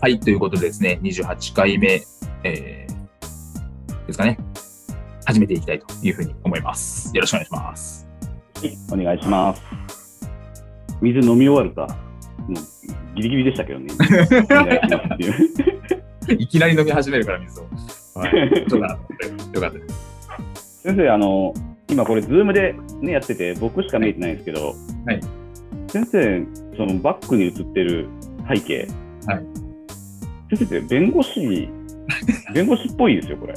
[0.00, 2.02] はい、ということでですね、28回目、
[2.44, 4.38] えーですかね、
[5.26, 7.10] 始めていきたいというふうに思います。
[7.16, 8.08] よろしくお願いします。
[8.54, 9.62] はい、お願いします。
[11.00, 11.98] 水飲み終わるか、
[12.46, 13.88] もうギリギリでしたけどね。
[16.38, 17.64] いきなり飲み始めるから水を。
[18.14, 20.80] はい、そうだなと思ってよかったです。
[20.84, 21.52] 先生、あの、
[21.90, 25.20] 今これ、ズームで、ね、やってて、僕しか見えてないんですけど、はい
[25.88, 26.46] 先生、
[26.76, 28.08] そのバックに映ってる
[28.48, 28.86] 背景、
[29.26, 29.67] はい
[30.50, 31.68] 先生って弁護士、
[32.54, 33.54] 弁護士っぽいですよ、これ。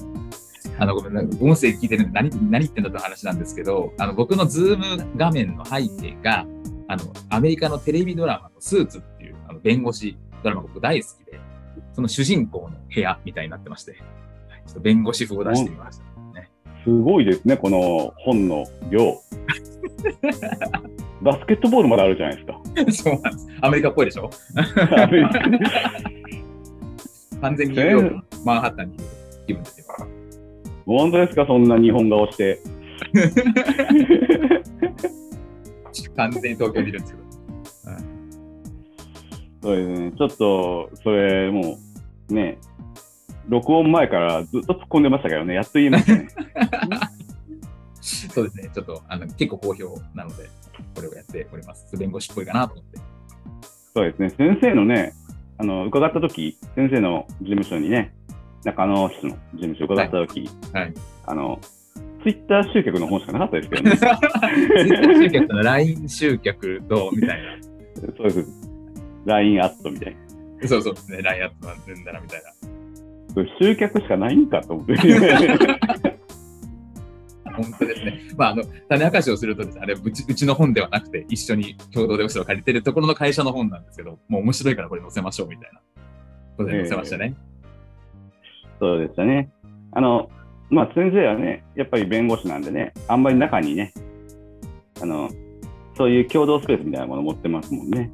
[0.77, 6.45] あの、ごめんな音声聞いてるんで何、何言ってんだって話なんですけど、あの、僕のズーム画面の背景が、
[6.87, 11.39] あの、アメリカのテレビドラマのスーツっていう、あの、弁護士ドラマが僕大好きで、
[11.93, 14.01] その主人公の部屋みたいになってまして、はい、
[14.65, 16.11] ちょっと弁護士風を出してみました。
[16.83, 19.21] すごいですね、この本の量。
[21.21, 23.11] バスケットボールまであるじゃないですか。
[23.13, 23.47] そうなんです。
[23.61, 24.31] アメリカっぽいでしょ？
[24.97, 25.39] アメリカ
[27.41, 29.03] 完全にニューヨークのマンハッタンにいる
[29.47, 29.87] 気分ですよ。
[30.85, 32.59] 本当ですか、そんな日本顔して。
[36.15, 37.21] 完全に東京にいるんですけど。
[39.63, 41.77] そうですね、ちょっと、それ、も
[42.29, 42.57] う、ね、
[43.47, 46.27] 録音前からずっと突っ込んでましたけどね、やっと言いましたね。
[48.01, 48.69] そうですね。
[48.73, 50.49] ちょっとあの結構好評なので、
[50.95, 51.95] これをやっております。
[51.97, 52.99] 弁護士っぽいかなと思って。
[53.93, 55.13] そうですね、先生のね、
[55.61, 58.15] あの伺ったとき、先生の事務所にね、
[58.63, 60.93] 中野室の事務所伺ったとき、はいはい
[61.27, 61.59] あの、
[62.23, 63.91] ツイッター集客の本しかなかったですけどね。
[64.01, 67.39] ツイッター集客と LINE 集客と、みたい
[68.17, 68.47] そうです。
[69.25, 70.19] LINE アットみたいな。
[70.63, 70.67] な。
[70.67, 71.21] そうそうですね。
[71.21, 73.45] LINE アットなんてんだな、みたいな。
[73.61, 74.95] 集客しかないんかと思って。
[77.53, 78.20] 本当ですね。
[78.37, 85.79] まあ、あの、種明かしをするとですね、あれうち、うちの本ではなくて、一緒に共同で後ろ借りてるところの会社の本なんですけど、もう面白いからこれ載せましょう、みたいな。
[86.57, 87.35] ことで載せましたね。
[88.79, 89.49] そうでしたね。
[89.91, 90.29] あの、
[90.69, 93.93] まあ、先生はね、やっぱり弁護士なんでね、あんまり中にね、
[95.01, 95.29] あの、
[95.97, 98.11] そういう共同スペースみたいなもの持ってますもんね。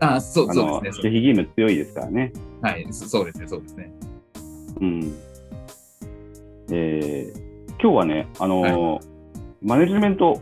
[0.00, 1.04] ああ、そうそうですね。
[1.04, 2.32] 守秘義務強いですからね。
[2.62, 3.92] はい、そそうですね、そうですね。
[4.80, 5.14] うん。
[6.72, 7.50] えー
[7.82, 9.00] 今日はね、あの、
[9.62, 10.40] マネジメント、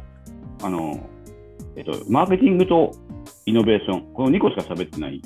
[0.63, 1.09] あの、
[1.77, 2.93] えっと、マーケティングと
[3.47, 5.23] イノベーション、この2個しか喋ってない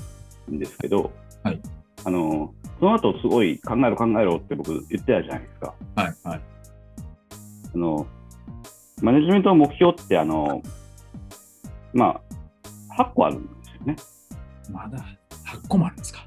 [0.50, 1.10] んですけど、
[1.42, 1.60] はい
[2.04, 5.74] あの、その後すごい考えろ考えろって僕言ってたじゃないですか。
[5.94, 6.40] はい、はい。
[7.74, 8.06] あの、
[9.02, 10.62] マネジメントの目標って、あの、
[11.92, 12.20] ま
[12.98, 13.96] あ、8個あるんですよね。
[14.70, 14.98] まだ
[15.46, 16.26] 8個もあるんですか？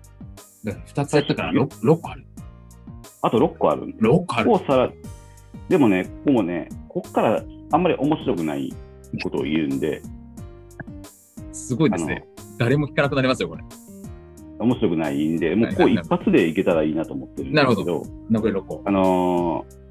[0.64, 2.26] だから2つやったから 6, 6個ある。
[3.22, 4.94] あと6個あるんで6個ある。
[5.68, 8.74] でもね、ここもね、ここからあんまり面白くない
[9.24, 10.02] ことを言うんで、
[11.52, 12.26] すごいですね。
[12.58, 13.64] 誰も聞かなくなりますよ、これ。
[14.60, 18.82] 面白くないんで、もうこう一発でいけたらいいなと思ってるんですけど、残り6個。
[18.86, 19.86] あのー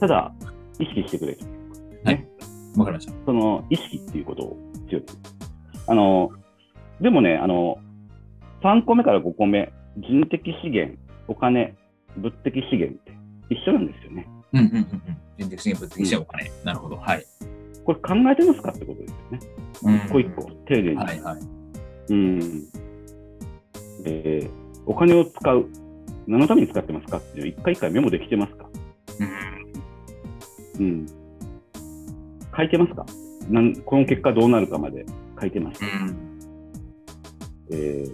[0.00, 0.34] ただ、
[0.80, 1.46] 意識してくれと。
[2.76, 3.12] わかりました。
[3.26, 4.58] その意識っていうことを
[4.88, 5.06] 強く。
[5.86, 6.42] あのー
[7.02, 7.78] でもね、あの
[8.62, 10.96] 3個目から5個目、人的資源、
[11.26, 11.74] お金、
[12.16, 13.12] 物的資源って
[13.50, 14.28] 一緒なんですよね。
[14.52, 14.86] うんうんうんうん。
[15.38, 16.50] 人的資源、物的お金。
[16.64, 16.96] なるほど。
[16.96, 17.24] はい。
[17.84, 18.70] これ考えてますか？
[18.70, 19.40] ってことですよね。
[19.84, 20.96] うん一個一個、丁寧に。
[20.96, 21.40] はいはい。
[22.10, 22.70] うん。
[24.02, 24.50] で、
[24.86, 25.66] お金を使う。
[26.26, 28.66] 何のために使ってますかっていう、一回一回メモできてますか？
[30.78, 30.86] うん。
[30.86, 31.06] うん。
[32.56, 33.04] 書いてますか？
[33.48, 35.04] なんこの結果どうなるかまで
[35.40, 36.16] 書いてますか、うん。
[37.72, 38.12] えー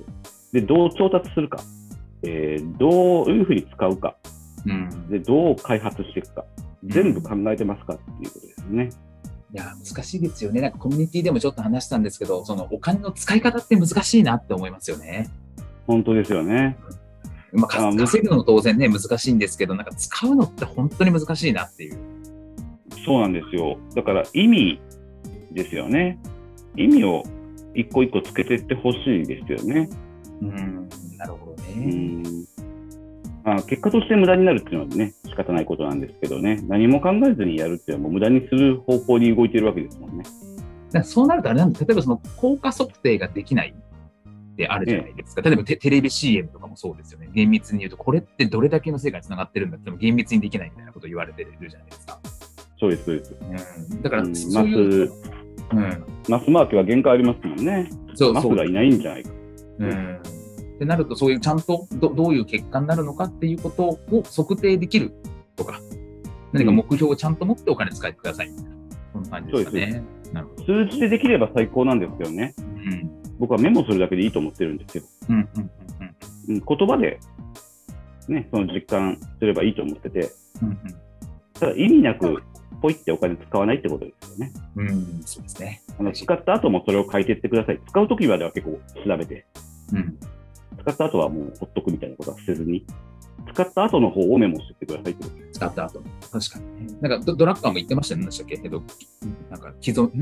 [0.54, 1.60] で、どう調達するか。
[2.22, 4.16] えーどういうふうに使うか。
[4.68, 5.08] うん。
[5.08, 6.44] で、どう開発していくか。
[6.84, 8.90] 全部考えてますかっていうことですね。
[9.52, 10.60] いや、難しいですよね。
[10.60, 15.28] なんかコミュニティでもちょっと話したんですけど、そのお金の使い方って難しいなって思いますよね。
[15.86, 16.76] 本当ですよね。
[17.52, 21.98] まあ、稼ぐのも当然ね、難しいんですけど、なんか使うのって本当に難しいなっていう。
[23.06, 23.78] そうなんですよ。
[23.94, 24.80] だから意味
[25.52, 26.18] ですよね。
[26.76, 27.22] 意味を
[27.74, 29.88] 一個一個つけていってほしいですよね。
[30.42, 30.88] うん。
[31.16, 32.22] なるほどうね。
[33.52, 40.24] んまあ、結果として無駄になるっていうのはね、仕方ないことなんですけどね、何も考えずにやるっていうのはもう無駄にする方向に動いてるわけですもんね。
[41.04, 45.42] そうなるとあれなんだ、例えばその効果測定ができないってあるじゃないですか。
[45.42, 47.28] 例えばテテレビ CM とかもそうですよね。
[47.32, 52.18] 厳密に言うと、これってどれだけの成果につながってるんだって厳密にできないみたいなことを言われてるじゃないですか。
[52.80, 53.36] そうです、そうです。
[53.40, 54.02] うん。
[54.02, 55.12] だから、うんそういう。
[55.72, 56.04] うん。
[56.28, 57.90] マスマーケは限界ありますもんね。
[58.14, 58.32] そう。
[58.32, 59.30] マスがいないんじゃないか。
[59.80, 60.20] うん。
[60.78, 65.12] ってなると、そういうちゃんとどどういう結果になるのかっていうことを測定できる
[65.56, 65.80] とか、
[66.52, 68.70] 何か目標をちゃんと持ってお金使ってくださいみたいな、
[69.12, 70.02] そんな感じですかね。
[70.64, 72.54] 数字でできれば最高なんですよね。
[72.58, 73.10] うん。
[73.40, 75.04] 僕はメモするだけでいいと思ってるんですよ。
[75.30, 75.70] うんうんうん
[76.48, 77.18] うん、言葉で、
[78.28, 80.30] ね、その実感すればいいと思ってて、
[80.62, 80.78] うんうん
[81.58, 82.40] ただ意味なく
[82.80, 84.52] ポイってお金使わないってことですよね。
[84.76, 84.88] うん。
[84.88, 85.82] うん、そうですね。
[85.98, 87.80] あの使った後もそれを書いていってください。
[87.88, 89.44] 使うときまでは結構調べて、
[89.92, 90.16] うん。
[90.80, 92.84] 使った後はもうほっとくみたいなことはせずに、
[93.52, 95.36] 使った後の方をメモしてってくださいってこと。
[95.52, 96.02] 使った後。
[96.30, 96.98] 確かにね。
[97.00, 98.58] なんかドドラッカーも言ってましたよね、何でしたっけ？
[98.58, 98.82] けど、
[99.50, 100.20] なんか既存、ん？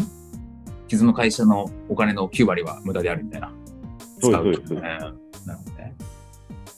[0.88, 3.52] 既存の会社のお金の9割は無駄であるみたいな。
[4.20, 4.82] そう使ですそうですね。
[4.82, 5.08] なる
[5.58, 5.94] ほどね。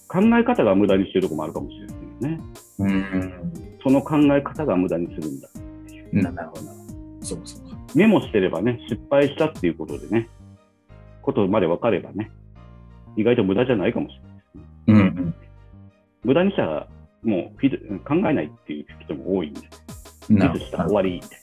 [0.09, 2.41] 考え方が無駄にしてるところもあるかもしれないですね。
[2.79, 3.53] うん。
[3.83, 5.49] その考え方が無駄にするんだ。
[6.13, 6.73] ななるほどな。
[7.21, 7.77] そうかそうか。
[7.95, 10.29] メモしてればね、失敗したっていうことでね、
[11.21, 12.31] ことまで分かればね、
[13.17, 14.21] 意外と無駄じゃないかもし
[14.87, 15.05] れない。
[15.05, 15.35] うん
[16.25, 16.87] 無駄にしたら、
[17.23, 19.61] もうフィズ考えないっていう人も多いんで、
[20.31, 20.39] うん。
[20.39, 21.37] なるミスした終わりって。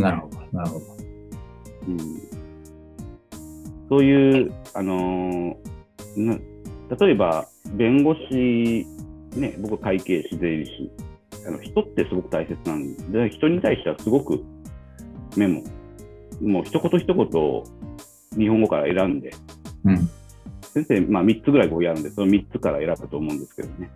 [0.00, 0.36] なるほど。
[0.52, 0.84] なるほど。
[1.88, 1.98] うん、
[3.88, 5.78] そういう、あのー
[6.16, 6.38] な
[6.98, 8.86] 例えば、弁護士、
[9.36, 10.90] ね、僕、会計士、税理士、
[11.46, 14.42] あの人ってすごく大切なんで、人に対してはすごく
[15.36, 15.62] メモ、
[16.40, 19.30] もう一言一言、日本語から選んで、
[19.84, 20.10] うん。
[20.72, 23.90] 先生、まあ、3つぐらい語彙あるんで、その3つから選ぶと思うんですけどね。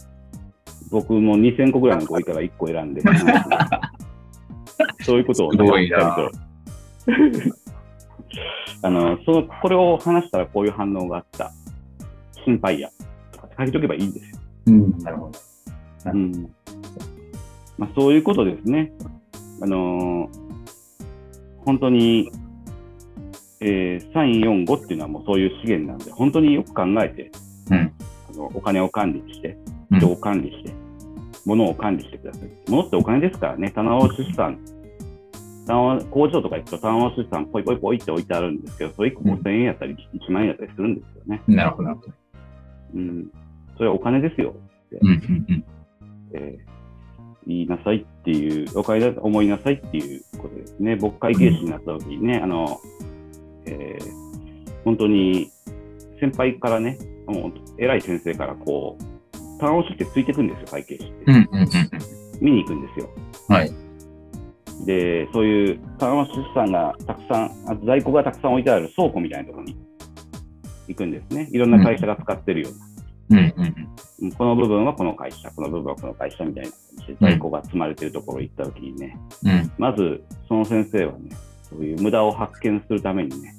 [0.91, 3.03] 僕も2000個ぐらいの語彙から1個選んで、
[5.03, 6.31] そういうことをすごいなしっか
[7.07, 7.57] りと
[8.83, 11.53] あのその、これを話したらこういう反応があった。
[12.45, 12.91] 心配や。
[13.31, 14.39] とかって書いておけばいいんですよ。
[14.67, 14.99] うん。
[14.99, 15.39] なるほど。
[16.05, 16.51] なるうん
[17.79, 18.93] まあ、そういうことですね。
[19.61, 20.43] あのー
[21.65, 22.31] 本当に、
[23.63, 27.31] えー、3、4、5っていうのはもうそういう資源なんで、本当によく考えて、
[27.71, 27.93] うん
[28.35, 29.57] あのお金を管理して、
[29.91, 30.73] うん人を管理して、
[31.45, 32.49] 物を管理してください。
[32.69, 34.59] 物ってお金ですからね、棚卸資産、
[35.67, 41.43] 棚卸工場とか行くと棚卸資産、ポイポイポイって置いてあるんですけど、それ1個5000円やったり、1万円やったりするんですよね。
[41.47, 41.83] なるほど。
[41.85, 42.13] なるほど。
[42.95, 43.27] うん。
[43.77, 44.55] それはお金ですよ。
[45.01, 45.65] うんうんうん。
[46.35, 46.73] えー
[47.47, 50.97] 言いなさいっていう、お金だと思いなさいっていうことですね。
[50.97, 52.81] 僕会計士になった時にね、あの、
[53.67, 54.23] えー
[54.85, 55.51] 本当に
[56.19, 61.25] 先輩からね、もう偉い先生からこう、棚押しってついてくんですよ、会計士って。
[61.27, 61.69] うんうんうん
[62.41, 63.09] 見に行くんですよ。
[63.49, 63.55] うん。
[63.55, 63.73] はい。
[64.85, 69.77] で、そういう棚押し資産がたくさん、あ在庫がたくさん置いてある倉庫みたいなところに
[70.89, 71.49] 行くんですね。
[71.53, 72.71] いろんな会社が使ってるよ
[73.31, 73.39] うな。
[73.39, 73.75] うんうんうん。
[74.23, 79.73] うんこの部分はこの会社、この部分はこの会社みたいな感じで在庫が積まれてるところに行った時にね、うん。
[79.79, 81.31] まずその先生はね、
[81.77, 83.55] そういう無駄を発見するためにね、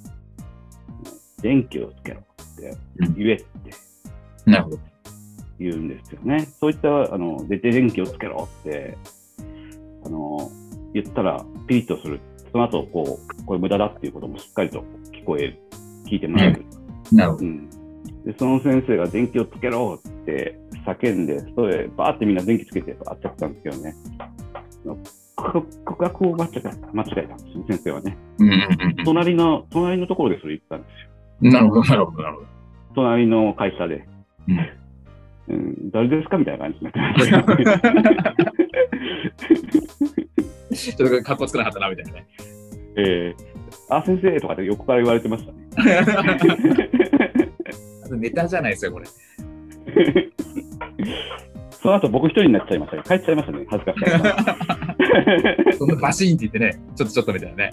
[1.42, 2.24] 電気をつけろっ
[2.57, 2.77] て
[3.18, 3.48] 言えって
[4.45, 4.80] なるほど。
[5.59, 6.47] 言うんですよね。
[6.59, 8.97] そういった、あの、で電気をつけろって、
[10.06, 10.52] あの、
[10.94, 12.19] 言ったらピリッとする。
[12.52, 15.59] その後、こう、これ無駄だっていうこともしっかりと聞こえる。
[16.06, 16.66] 聞いてもらえる。
[17.11, 17.45] なるほど。
[17.45, 17.69] うん、
[18.26, 23.95] でその先生が電気をつけろって叫んで、それバーってみんな電気つけてバーってやってたんですけどね、
[25.44, 28.18] 価価格を間違えた間違えた先生はね。
[28.40, 31.09] うんうんうん隣の、隣のところでそれ言ってたんですよ。
[31.42, 31.52] うん。
[31.52, 32.47] なるほど、なるほど、なるほど。
[32.95, 34.07] 隣の会社で。
[34.47, 34.59] うん
[35.50, 37.44] うん、誰ですかみたいな感じになってました
[40.73, 42.28] ちょっとかっこつかなかったな、みたいなね。
[42.95, 45.59] えー、あ、先生とかで横から言われてましたね。
[48.18, 49.06] ネタじゃないですよ、これ。
[51.83, 53.04] その後僕一人になっちゃいましたね。
[53.06, 53.66] 帰っちゃいましたね。
[53.69, 54.56] 恥ずかしかっ
[55.68, 55.73] た。
[55.78, 57.71] そんなバシーンって言ってね、ちょっとちょっとみたいなね。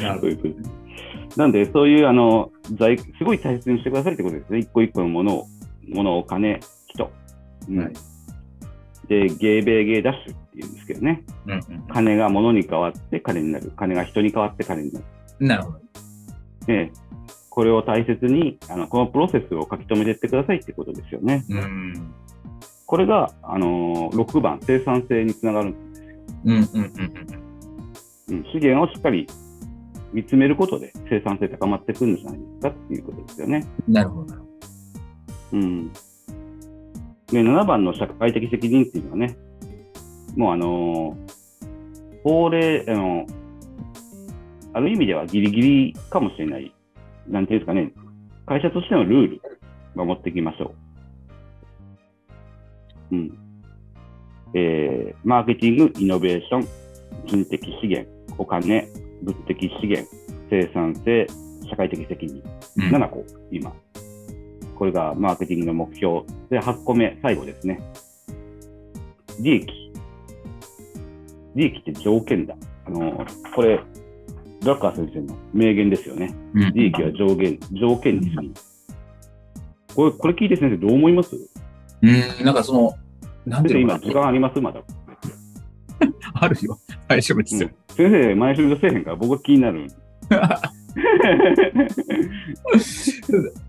[0.00, 0.48] なるほそういうこ
[1.34, 4.58] となんで、そういう、あの、在、すごい大切にしてくださいってことですね。
[4.60, 5.46] 一個一個のものを、
[5.88, 7.10] もの、お金、人。
[7.68, 7.92] うんはい
[9.08, 11.24] で、ゲーベーゲーダッシュって言うんですけどね。
[11.44, 11.54] ど。
[11.54, 11.60] うん
[11.92, 13.72] 金が物に変わって金になる。
[13.76, 15.04] 金が人に変わって金になる。
[15.40, 15.48] うん。
[15.48, 15.80] なるほど。
[16.68, 16.92] ええ
[17.50, 21.44] これを大切に、あの、このプロセスを書き留めていってくださいってことですよね。
[21.50, 22.14] うん。
[22.92, 26.16] これが、あのー、6番、生産性につながるんですよ。
[26.44, 29.26] うんうんうんうん、資源をしっかり
[30.12, 33.66] 見つめることで生産性高まってくるんじゃないですかっていうことですよね。
[33.88, 34.34] なるほど、
[35.54, 35.90] うん。
[37.28, 39.38] で、7番の社会的責任っていうのはね、
[40.36, 41.32] もうあのー
[42.24, 43.26] 法令、あの
[44.74, 46.74] ある意味ではギリギリかもしれない、
[47.26, 47.90] なんていうんですかね、
[48.44, 49.40] 会社としてのルール、
[49.94, 50.74] 守っていきましょ
[53.12, 53.16] う。
[53.16, 53.38] うん。
[54.54, 56.68] えー、マーケティング、イノベーション、
[57.26, 58.88] 人的資源、お金、
[59.22, 60.08] 物的資源、
[60.50, 61.26] 生産性、
[61.70, 62.42] 社会的責任。
[62.42, 62.50] ど。
[62.76, 63.72] うん7個、今。
[64.74, 66.22] これがマーケティングの目標。
[66.50, 67.80] で、8個目、最後ですね。
[69.40, 69.66] 利益。
[71.54, 72.56] 利益って条件だ。
[72.86, 73.80] あの、これ、
[74.60, 76.34] ドラッカー先生の名言ですよね。
[76.54, 78.54] うん利益は上限、条件に過ぎる。
[79.94, 81.36] これ、これ聞いて先生どう思います？
[82.02, 82.94] うん、なんかその、
[83.46, 84.60] なんていうの今、時間あります？
[84.60, 84.82] まだ。
[86.34, 86.78] あるよ。
[87.08, 87.68] 大丈夫ですよ。
[87.68, 89.86] うん先生、毎週せえへんから僕は気になる。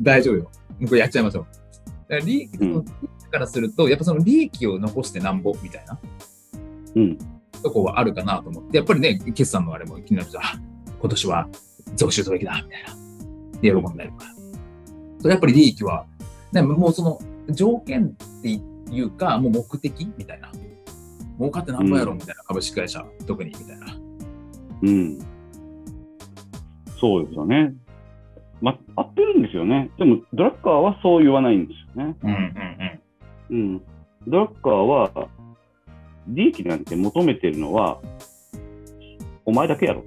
[0.01, 0.43] 大丈夫よ。
[0.43, 0.49] も
[0.81, 1.45] うこれやっちゃいましょう。
[2.09, 2.85] だから利益うん
[3.31, 5.99] からすると、やっぱその利益を残してなんぼみたいな
[6.95, 7.17] うん。
[7.63, 10.43] とこはあるかなと思って、やっぱりね、決算のあれも気になると、あ
[10.99, 11.49] 今年は
[11.95, 12.95] 増収取引だ、みたいな。
[13.61, 14.25] で、喜んだりとか。
[15.19, 16.05] それやっぱり利益は、
[16.51, 17.19] ね、もうその
[17.53, 18.61] 条件って
[18.93, 20.13] いうか、もう目的？
[20.17, 20.51] みたいな。
[21.37, 22.11] 儲かってなんぼやろ？
[22.11, 23.97] うんみたいな株式会社、特にみたいな。
[24.83, 25.19] うん。
[26.99, 27.73] そうですよね。
[28.61, 29.89] ま、合ってるんですよね。
[29.97, 32.15] でも、ドラッカーはそう言わないんですよね。
[32.21, 32.37] うんうん
[33.51, 33.73] うん。
[33.73, 33.81] うん。
[34.27, 35.27] ドラッカーは、
[36.27, 37.99] 利益なんて求めてるのは、
[39.45, 40.05] お前だけやろ。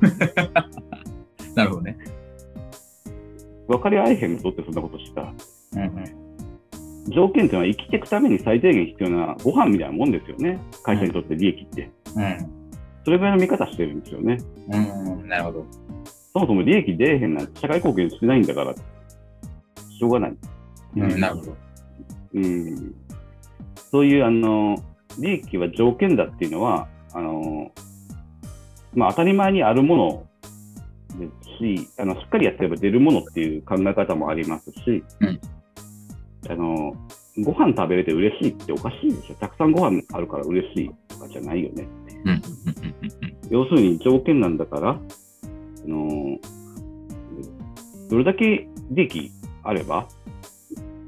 [1.56, 1.98] なるほどね。
[3.66, 4.42] 分かり合えへんの？
[4.42, 5.34] とってそんなことしたら。
[5.72, 6.21] うんうん。
[7.08, 10.60] 条件っていうのは生きていくために最低限必要なご飯みたいなもんですよね。
[10.82, 11.90] 会社にとって利益って。
[13.04, 14.38] それぐらいの見方してるんですよね。
[14.68, 15.20] うん。
[15.20, 15.28] うん。
[15.28, 15.66] なるほど。
[16.32, 20.36] そもそも利益出えへんなんて社会貢献してないんだから、しょうがない。
[20.96, 21.20] うん。
[21.20, 21.56] なるほど。
[22.34, 22.94] うん
[23.90, 24.76] そういうあの
[25.18, 27.70] 利益は条件だっていうのはあの、
[28.94, 35.40] まあ、当たり前にあるものですしあのしっかりやってれば出るものっていう考え方もありますし、うん
[36.48, 36.94] あの
[37.38, 41.88] ご飯食べれて嬉しいっておかしいでしょたくさんご飯あるから嬉しいとかじゃないよね
[42.24, 42.30] うん。
[42.30, 42.42] うん。
[43.50, 44.98] 要するに条件なんだから、あ
[45.86, 46.38] の
[48.10, 49.30] どれだけ利益
[49.62, 50.06] あれば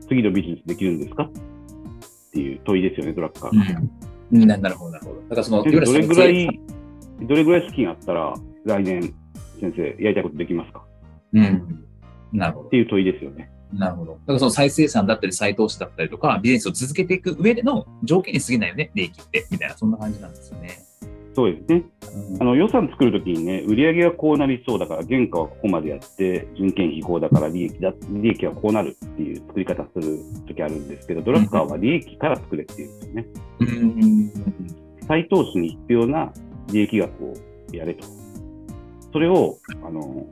[0.08, 1.24] 次のビジネスできるんですか？
[1.24, 1.30] っ
[2.32, 3.80] ていう問いですよね、ドラッカーが。
[4.30, 4.40] うん。
[4.40, 4.48] うん。
[4.48, 5.20] ななるほど、なるほど。
[5.22, 6.60] だからその、でどれぐらい
[7.22, 9.14] どれぐらい資金あったら来年、
[9.60, 10.84] 先生、やりたいことできますか？
[11.32, 11.84] うん。
[12.32, 12.70] なるほどっ。
[12.70, 13.50] ていう問いですよね。
[13.78, 14.12] なるほど。
[14.12, 20.78] だからその再生産だったり再投資だったりとか、ビジネスを続けていく上での条件に過ぎないよね、利益って、みたいな、そんな感じなんですよね。
[21.34, 21.76] そうですね。
[21.76, 33.26] うんあの予算作るときにね、売上がこうなりそうだから、原価はここまでやって、人件費こうだから利益だ、利益はこうなるっていう作り方するときあるんですけど、ドラッカーは利益から作れっていうんですよね。
[33.58, 34.32] うん。
[35.08, 36.32] 再投資に必要な
[36.68, 37.34] 利益額を
[37.72, 38.06] やれと。
[39.12, 40.26] それを、あの、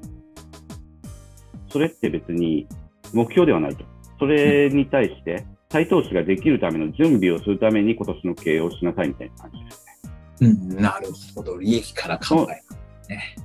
[1.68, 2.66] それって別に
[3.12, 3.84] 目標ではないと。
[4.18, 9.92] それに対して、再投資ができるための準備をするために今年の経営をしなさいみたいな感じですね。
[10.40, 11.58] うん、なるほど。
[11.58, 12.62] 利益から考え。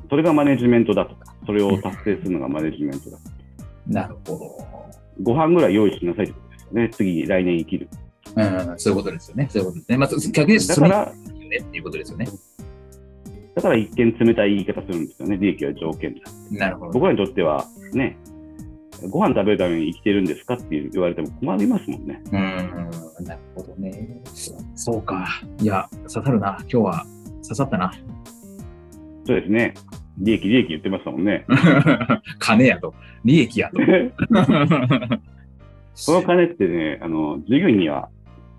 [0.09, 3.17] それがマネジメントだとか、それを達成するのがマネジメントだ。
[3.88, 4.62] なるほ
[5.21, 6.89] ご飯ぐらい用意しなさいってことですよね。
[6.89, 7.89] 次、来年生きる。
[8.36, 8.43] ど。
[8.43, 9.47] うん、そういうことですよね。
[9.50, 9.97] そういうことですね。
[9.97, 11.13] まあ、逆にだから、
[11.50, 12.27] ねっていうことですよね。
[13.55, 15.38] だから一見冷たい言い方するんですよね。
[15.38, 16.21] 利益は条件だ。
[16.51, 16.91] なるほど。
[16.91, 18.17] 僕らにとっては、ね、
[19.09, 22.21] ご飯食べるために生きてるんですかって言われても困りますもんね。
[22.25, 22.33] うん、
[23.25, 24.21] なるほどね。
[24.75, 25.41] そうか。
[25.61, 26.57] いや、刺さるな。
[26.61, 27.05] 今日は
[27.43, 27.91] 刺さったな。
[29.25, 29.73] そうですね。
[30.19, 31.45] 利益、利益言ってましたもんね。
[32.39, 32.95] 金やと。
[33.23, 33.77] 利益やと。
[35.93, 38.09] その金ってね、あの、従業員には、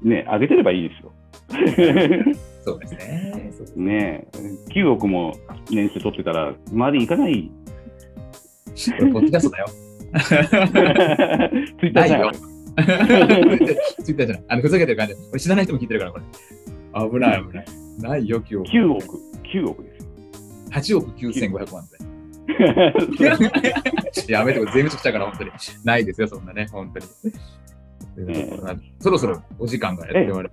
[0.02, 1.12] ね、あげてればいいですよ。
[2.62, 3.50] そうですね。
[3.50, 4.28] すね
[4.68, 5.34] 9億も
[5.70, 7.50] 年収取ってたら、周り行かない。
[8.98, 9.66] これポッドキャストだよ。
[10.14, 12.32] ツイッターじゃんないよ。
[14.04, 14.44] ツイッターじゃない。
[14.48, 15.14] あの、ふざけてる感じ。
[15.30, 16.24] 俺知らない人も聞いてるから、これ。
[17.10, 17.66] 危ない危ない。
[18.00, 18.68] ないよ、9億。
[18.68, 20.08] 9億、9億です。
[20.70, 22.08] 8億9500万で。
[24.28, 25.50] やめてこれ、税務署来たから、本当に。
[25.84, 27.06] ないですよ、そんなね、本当に。
[28.26, 28.48] ね
[28.98, 30.50] そろそろお時間がやってまいり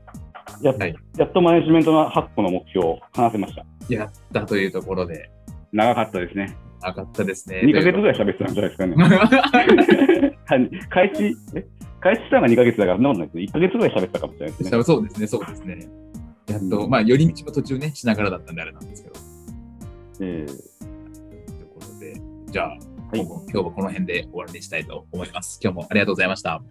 [0.62, 3.66] やっはいやっとマネジメントの8個の目標を話せました。
[3.90, 5.32] やったというところで、
[5.72, 6.56] 長かったですね。
[6.88, 7.62] なかったですね。
[7.64, 10.38] 2ヶ月ぐらい喋ってたんじゃないですかね。
[10.90, 11.66] 開始、え？
[12.00, 13.52] 開始したのが2ヶ月だから、そんなことないです。
[13.52, 14.84] 1ヶ月ぐらい喋ったかもしれないですね。
[14.84, 15.88] そうですね、そうですね。
[16.48, 19.16] やっと、まあ、寄り道も途中ね、しながらだったんであれなんですけど。
[20.22, 20.76] えー
[22.56, 22.74] じゃあ、
[23.18, 25.60] い今日もこの辺で終わりにしたいと思います。
[25.62, 26.62] 今日もありがとうございました。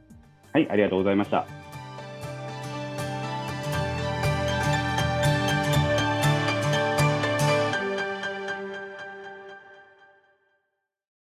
[0.51, 1.47] はい、ありがとうございました。